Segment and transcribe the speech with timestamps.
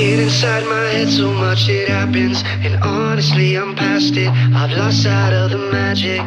[0.00, 2.42] Get inside my head so much it happens.
[2.64, 4.28] And honestly I'm past it.
[4.28, 6.22] I've lost sight of the magic.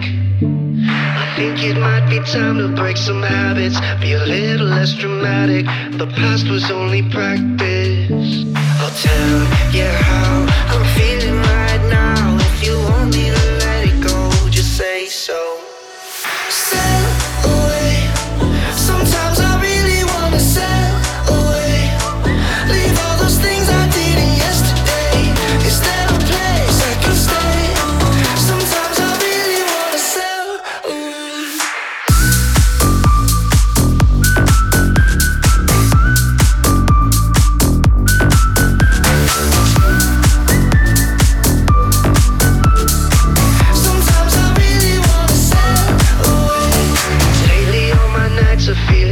[0.86, 5.66] I think it might be time to break some habits Be a little less dramatic.
[5.98, 8.46] The past was only practice.
[8.56, 9.40] I'll tell
[9.74, 10.43] you how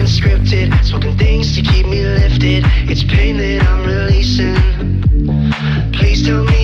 [0.05, 0.83] scripted.
[0.83, 2.63] Smoking things to keep me lifted.
[2.89, 4.55] It's pain that I'm releasing.
[5.93, 6.60] Please tell me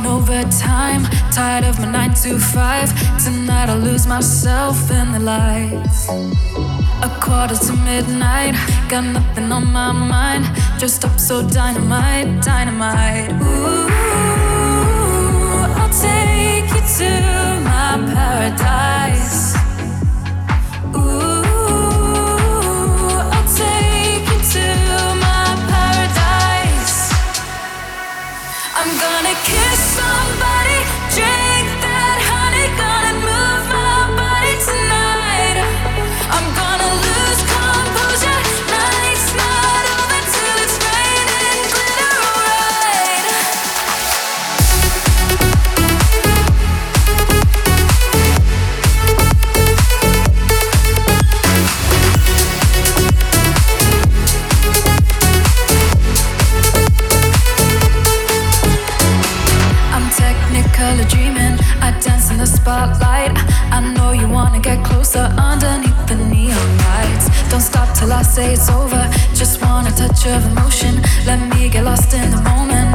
[0.00, 2.88] working overtime, tired of my nine to five.
[3.22, 6.08] Tonight I'll lose myself in the lights.
[7.02, 8.54] A quarter to midnight,
[8.88, 10.44] got nothing on my mind.
[10.78, 13.32] Dressed up so dynamite, dynamite.
[13.42, 13.88] Ooh,
[15.78, 19.59] I'll take you to my paradise.
[67.50, 69.02] Don't stop till I say it's over.
[69.34, 71.02] Just want a touch of emotion.
[71.26, 72.89] Let me get lost in the moment.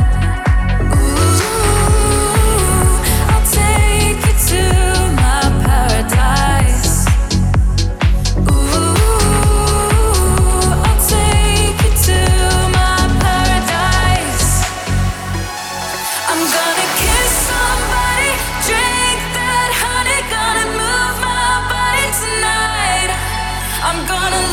[24.07, 24.45] Radio.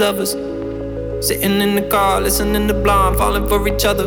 [0.00, 0.30] Lovers
[1.20, 4.06] sitting in the car, listening to Blonde, falling for each other.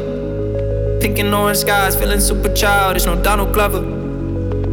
[1.00, 3.06] Pink and orange skies, feeling super childish.
[3.06, 3.81] No Donald Glover.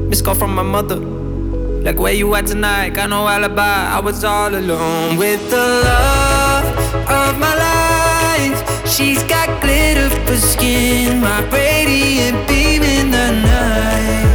[0.09, 0.97] Missed call from my mother.
[0.97, 2.91] Like, where you at tonight?
[2.95, 3.97] Got no alibi.
[3.97, 6.67] I was all alone with the love
[7.19, 8.89] of my life.
[8.89, 14.30] She's got glitter for skin, my radiant beam in the night.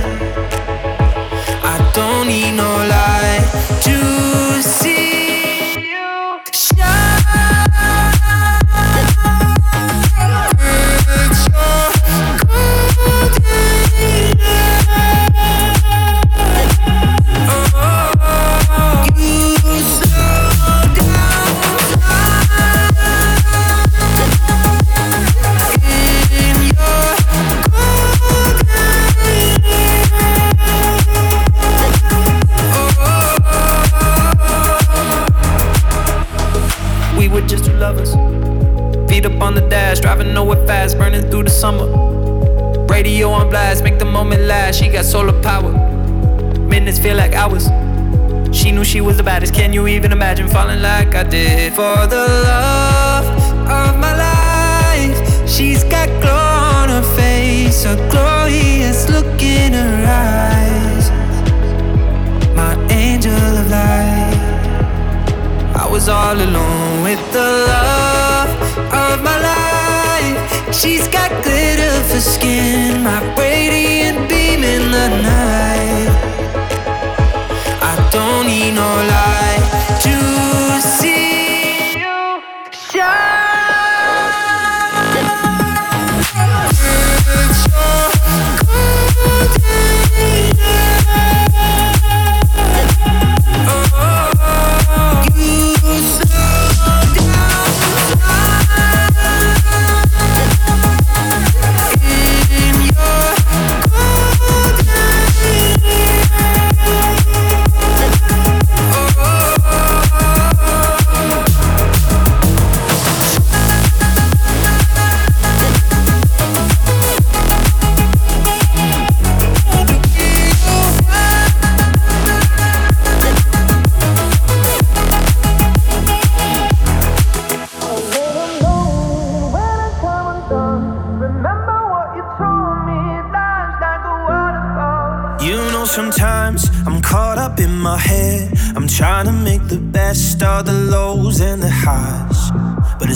[50.56, 51.74] Falling like I did?
[51.74, 52.25] For the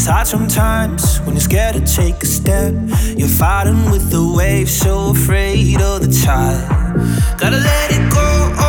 [0.09, 2.73] hard sometimes when you're scared to take a step.
[3.15, 7.37] You're fighting with the waves, so afraid of the tide.
[7.37, 8.68] Gotta let it go.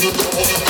[0.00, 0.69] Thank you.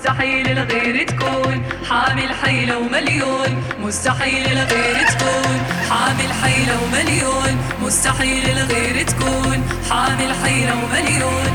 [0.00, 3.62] مستحيل الغير تكون حامل حيلة ومليون.
[3.80, 5.60] مستحيل الغير تكون
[5.90, 7.58] حامل حيلة ومليون.
[7.82, 11.52] مستحيل الغير تكون حامل حيلة ومليون.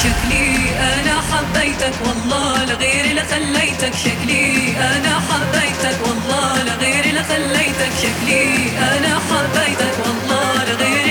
[0.00, 3.94] شكلي أنا حبيتك والله لغير اللي خليتك.
[4.04, 7.92] شكلي أنا حبيتك والله لغير اللي خليتك.
[8.02, 8.44] شكلي
[8.78, 11.05] أنا حبيتك والله لغير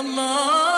[0.00, 0.69] Allah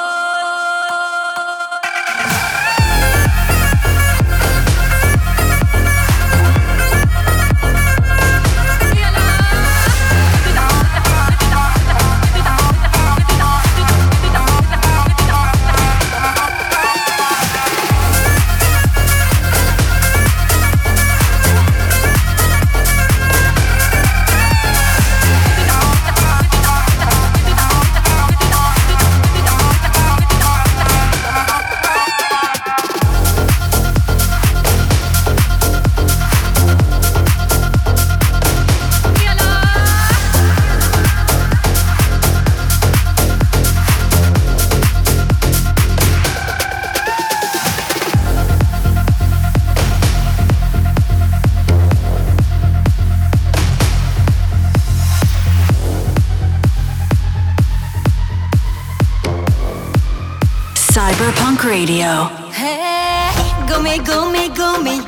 [61.72, 62.28] Radio.
[62.52, 63.32] Hey,
[63.72, 65.02] قومي قومي قومي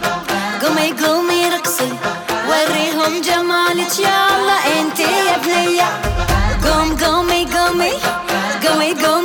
[0.61, 1.91] قومي قومي رقصي
[2.47, 5.89] وريهم جمالك يا الله انت يا بنية
[6.63, 7.91] قوم قومي قومي
[8.63, 9.22] قومي قومي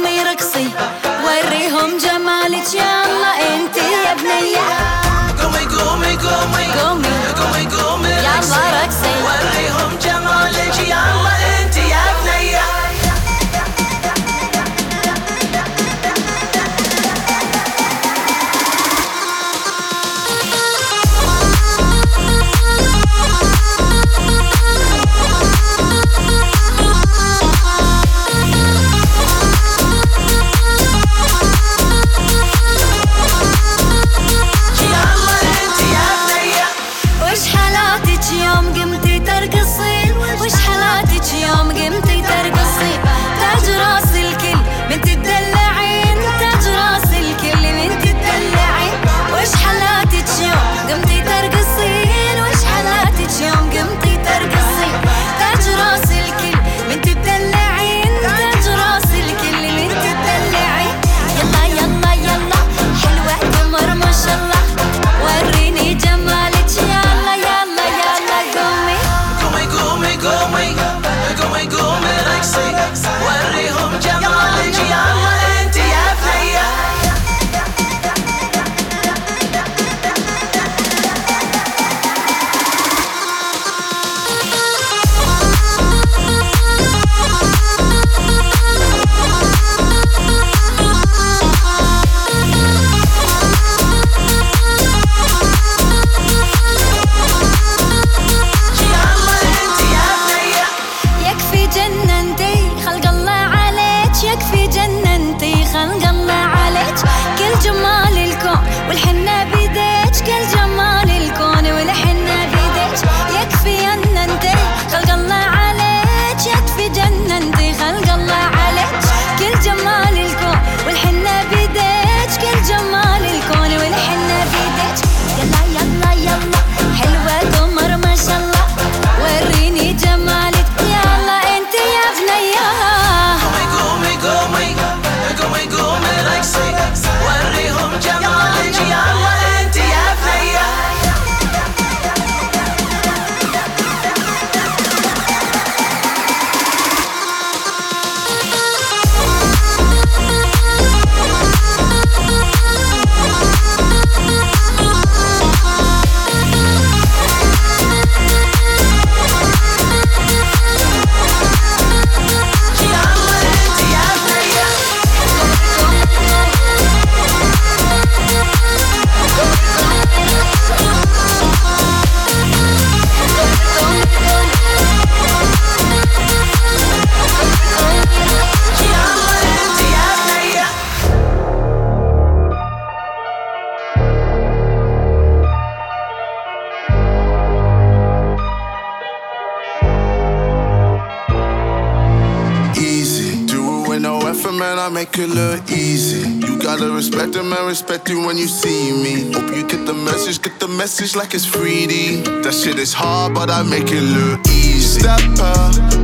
[198.10, 199.32] When you see me.
[199.32, 202.41] Hope you get the message, get the message like it's 3D.
[202.41, 205.02] That shit is hard, but I make it look easy.
[205.02, 205.54] Stepper,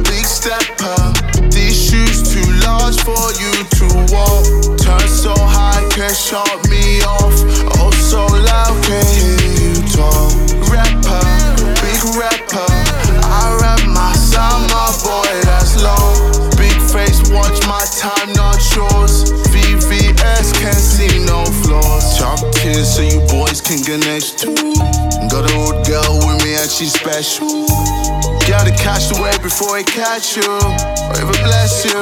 [0.05, 1.01] big stepper.
[1.49, 4.45] These shoes too large for you to walk.
[4.77, 7.33] Turn so high, can't shut me off.
[7.81, 10.29] Oh, so loud, can't hear you talk.
[10.69, 11.25] Rapper,
[11.81, 12.69] big rapper.
[13.25, 16.13] I rap my sound, my boy, that's long.
[16.53, 17.81] Big face, watch my
[22.83, 24.51] So you boys can get next to.
[25.31, 27.47] Got an old girl with me and she's special.
[28.47, 30.43] Gotta catch the wave before it catch you.
[30.43, 31.99] Or even bless you,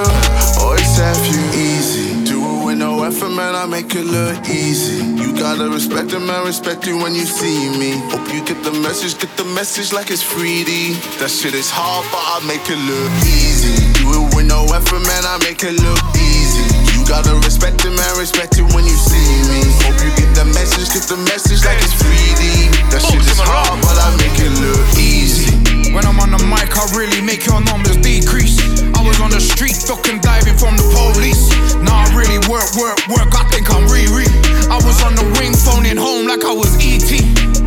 [0.61, 1.39] or accept you.
[1.53, 3.55] Easy, do it with no effort, man.
[3.55, 5.05] I make it look easy.
[5.05, 6.45] You gotta respect it, man.
[6.45, 7.97] Respect you when you see me.
[8.09, 10.97] Hope you get the message, get the message like it's 3D.
[11.19, 13.77] That shit is hard, but I make it look easy.
[13.97, 15.23] Do it with no effort, man.
[15.23, 16.62] I make it look easy.
[17.03, 18.15] You gotta respect it, man.
[18.15, 19.59] Respect it when you see me.
[19.83, 22.71] Hope you get the message, get the message like it's 3D.
[22.95, 25.51] That shit is hard, but I make it look easy.
[25.91, 28.55] When I'm on the mic, I really make your numbers decrease.
[28.95, 31.51] I was on the street, ducking, diving from the police.
[31.83, 33.35] Now I really work, work, work.
[33.35, 34.23] I think I'm Riri.
[34.71, 37.11] I was on the ring, phoning home like I was ET.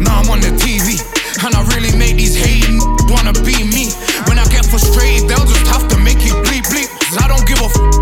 [0.00, 0.96] Now I'm on the TV,
[1.44, 2.80] and I really make these hating
[3.12, 3.92] wanna be me.
[4.32, 6.88] When I get frustrated, they'll just have to make it bleep bleep.
[6.88, 7.95] 'Cause I don't give a f.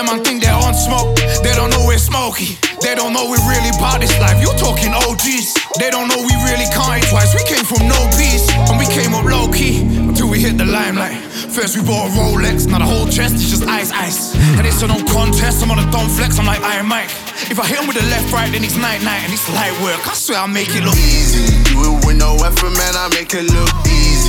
[0.00, 1.12] Them and think they're on smoke.
[1.44, 2.56] They don't know we're smoky.
[2.80, 4.40] They don't know we really bought this life.
[4.40, 5.52] You talking OGs.
[5.76, 7.36] They don't know we really can't twice.
[7.36, 8.48] We came from no peace.
[8.72, 11.20] And we came up low key until we hit the limelight.
[11.52, 14.32] First we bought a Rolex, not a whole chest, it's just ice, ice.
[14.56, 17.12] And it's a no contest, I'm on a dumb flex, I'm like Iron Mike.
[17.52, 19.76] If I hit him with the left, right, then it's night, night, and it's light
[19.84, 20.00] work.
[20.08, 21.60] I swear I make it look easy.
[21.68, 24.19] Do it with no effort, man, I make it look easy.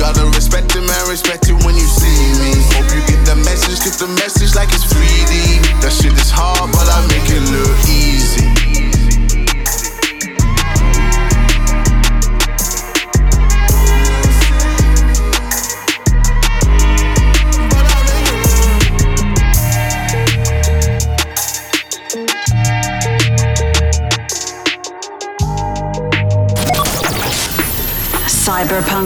[0.00, 1.08] Gotta respect it, man.
[1.10, 2.08] Respect it when you see
[2.40, 2.56] me.
[2.72, 3.84] Hope you get the message.
[3.84, 5.82] Get the message like it's 3D.
[5.82, 8.59] That shit is hard, but I make it look easy.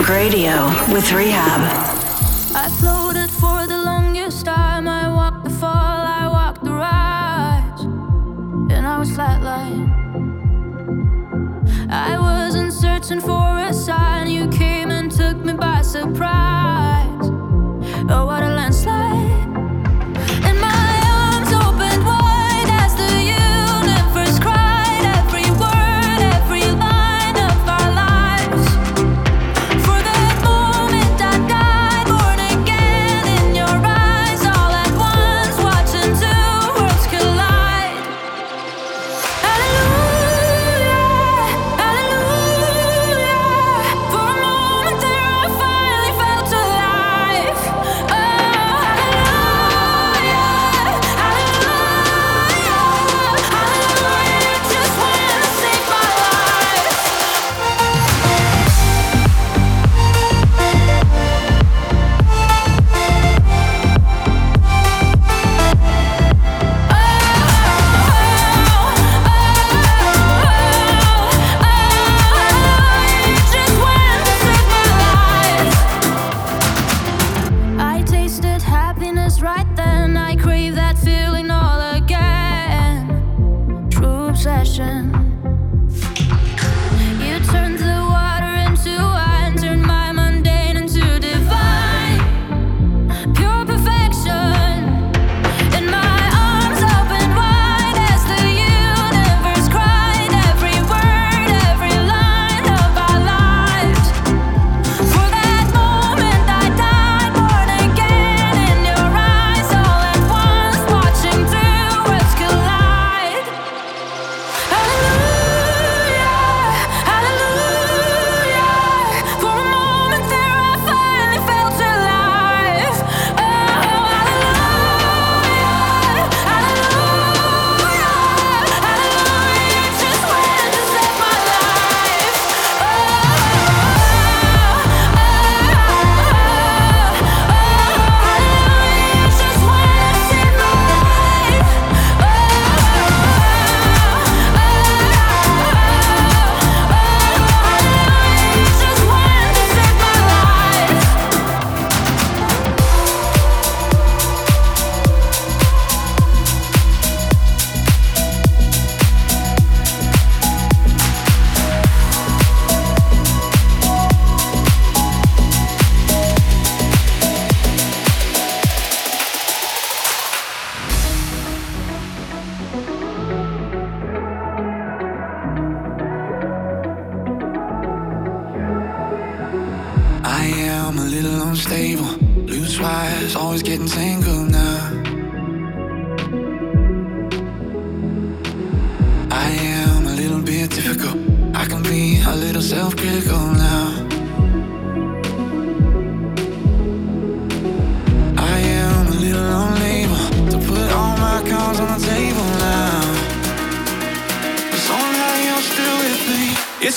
[0.09, 1.61] Radio with Rehab.
[2.55, 4.87] I floated for the longest time.
[4.87, 7.81] I walked the fall, I walked the rise,
[8.71, 9.89] and I was flatline.
[11.89, 14.29] I wasn't searching for a sign.
[14.29, 16.54] You came and took me by surprise.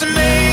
[0.01, 0.48] It's amazing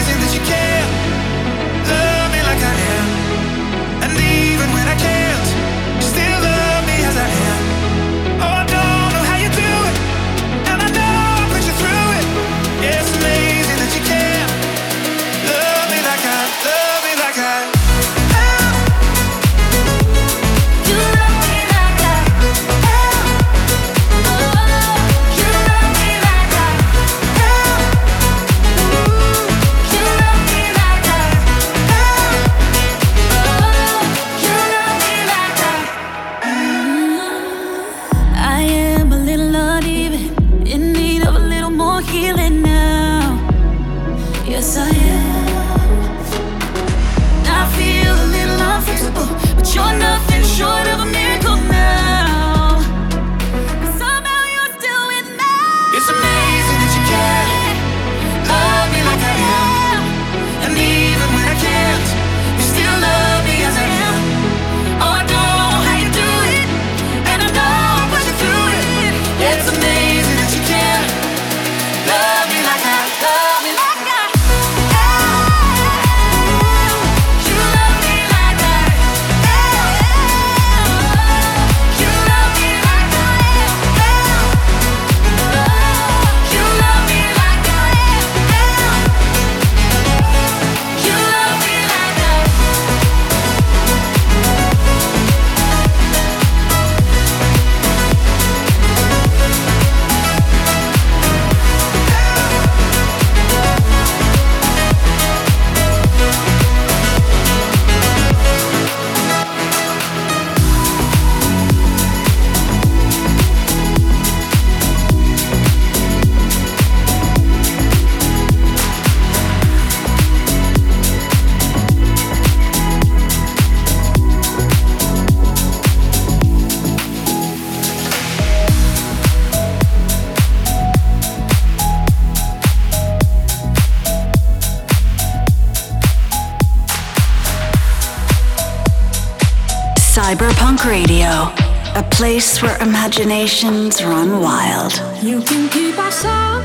[142.36, 144.92] place where imaginations run wild.
[145.24, 145.98] You can keep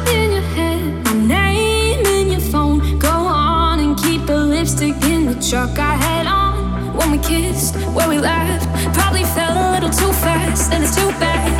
[0.08, 2.98] in your head, my name in your phone.
[2.98, 5.36] Go on and keep a lipstick in the
[5.78, 6.96] I had on.
[6.96, 7.76] When we kissed,
[8.08, 8.66] we laughed,
[8.98, 11.59] probably fell a little too fast, and it's too bad.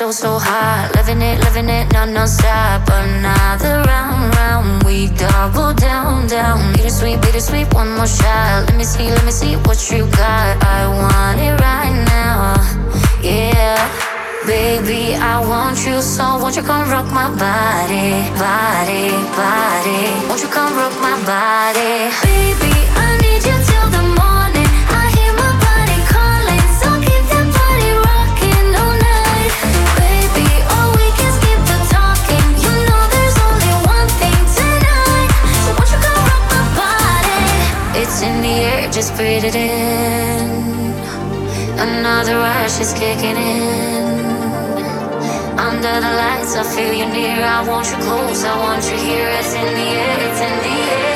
[0.00, 0.88] So, so hot.
[0.96, 2.88] Living it, living it, no, no stop.
[2.88, 4.82] Another round, round.
[4.82, 6.72] We double down, down.
[6.72, 8.64] Bittersweet, bittersweet, one more shot.
[8.66, 10.56] Let me see, let me see what you got.
[10.64, 12.56] I want it right now.
[13.20, 13.76] Yeah.
[14.46, 20.00] Baby, I want you so won't you come rock my body, body, body?
[20.28, 22.08] Won't you come rock my body?
[22.24, 22.72] Baby,
[39.20, 40.48] breathe it in.
[41.78, 44.08] Another rush is kicking in.
[45.68, 47.44] Under the lights, I feel you near.
[47.44, 49.28] I want you close, I want you here.
[49.40, 51.09] It's in the air, it's in the air.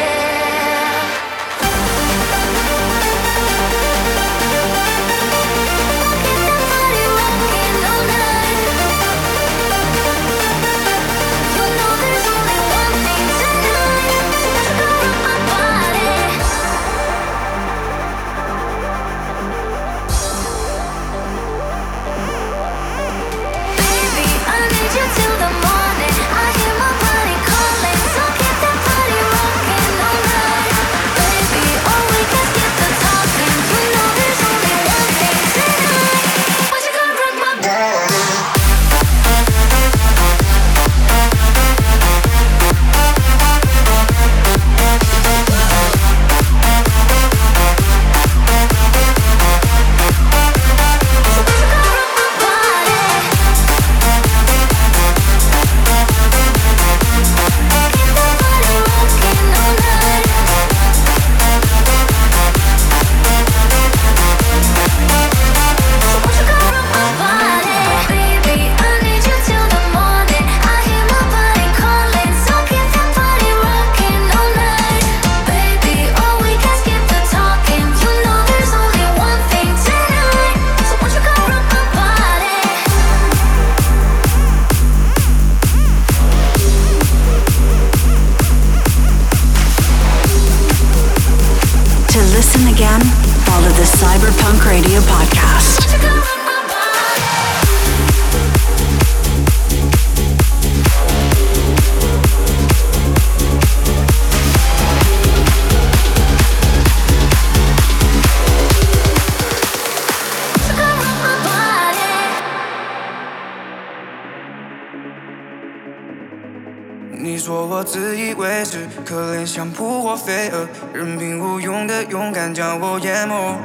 [122.81, 123.57] 我淹没。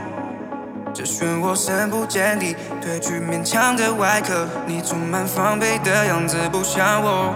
[0.94, 7.34] 这漩涡深不见底，褪去勉强的外壳，你充满防备的样子不像我。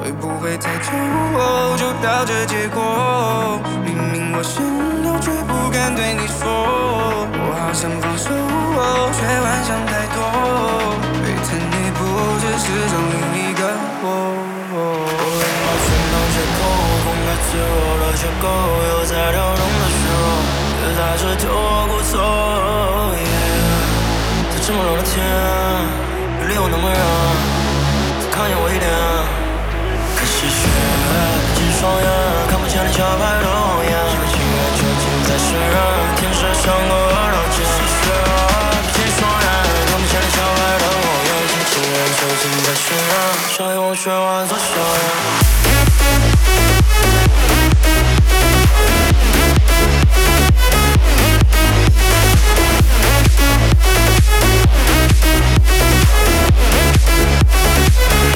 [0.00, 0.90] 会不会太久
[1.76, 2.82] 就到这结果？
[3.84, 4.62] 明明我想
[5.06, 6.44] 要，却不敢对你说。
[7.30, 8.28] 我好想放手，
[9.14, 10.18] 却幻想太多。
[11.22, 12.00] 背叛你不
[12.42, 13.62] 只是种另一个
[14.02, 14.06] 我。
[14.74, 14.78] 我
[15.82, 16.60] 全都借口，
[17.04, 18.44] 空白自我的缺口，
[18.90, 19.62] 又在跳动，
[21.16, 22.18] 车就过走。
[23.14, 25.22] Yeah, 在这么冷的天，
[26.38, 26.98] 别离我那么远，
[28.20, 28.88] 再看见我一点。
[30.16, 30.66] 开始雪，
[31.54, 32.08] 紧双眼，
[32.50, 33.92] 看不见你下白的谎言。
[34.10, 35.76] 这个情缘究竟在渲染？
[36.16, 37.62] 天色像个耳朵尖。
[37.62, 38.10] 开始雪，
[38.94, 39.46] 紧双眼，
[39.86, 41.30] 看不见你下排的谎言。
[41.46, 43.14] 这个情缘究竟在渲染，
[43.54, 46.53] 像一用雪花做笑颜。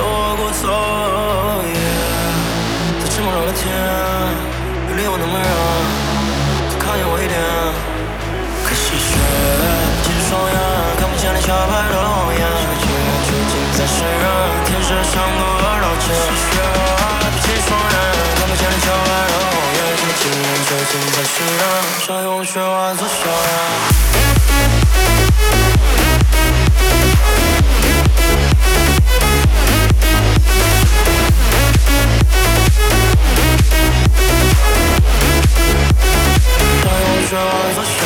[0.00, 0.64] 有我过错。
[1.68, 1.78] 耶
[3.00, 3.68] 在这么热的天，
[4.88, 5.52] 雨离我的温柔，
[6.72, 7.36] 再看见我一点。
[8.64, 9.12] 可惜雪
[10.00, 10.56] 紧着双眼，
[10.96, 12.40] 看不见你下排的谎言。
[12.80, 12.88] 究竟
[13.28, 14.24] 究竟在谁人？
[14.64, 16.08] 天使像口耳朵尖。
[16.08, 16.56] 可惜雪
[17.44, 17.96] 紧着双眼，
[18.40, 19.80] 看不见你下排的谎言。
[20.00, 20.32] 究竟
[20.64, 21.62] 囚禁在谁人？
[22.06, 23.89] 想用雪花做笑颜。
[37.30, 37.99] chose.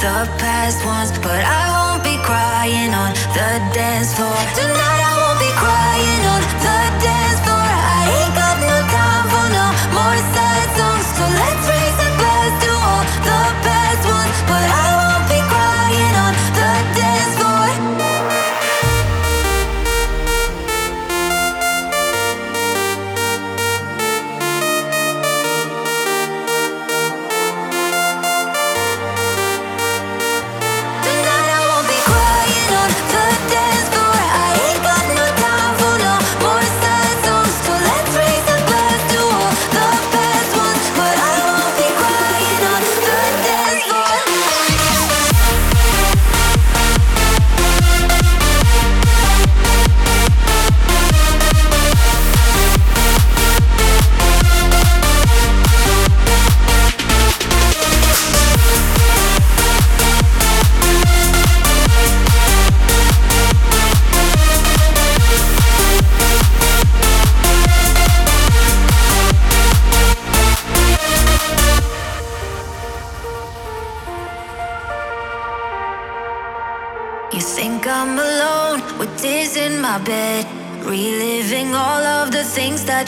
[0.00, 0.06] the
[0.38, 0.49] past.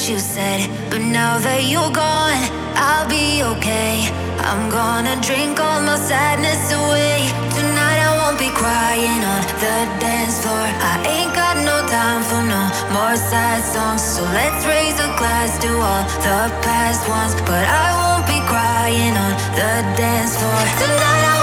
[0.08, 2.42] you said, but now that you're gone,
[2.74, 4.10] I'll be okay.
[4.42, 7.30] I'm gonna drink all my sadness away.
[7.54, 10.66] Tonight I won't be crying on the dance floor.
[10.90, 14.02] I ain't got no time for no more sad songs.
[14.02, 17.38] So let's raise a glass to all the past ones.
[17.46, 20.62] But I won't be crying on the dance floor.
[20.82, 21.41] Tonight I